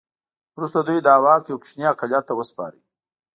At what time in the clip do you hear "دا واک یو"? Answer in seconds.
1.07-1.57